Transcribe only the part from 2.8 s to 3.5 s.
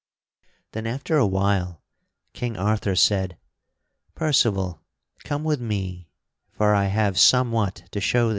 said: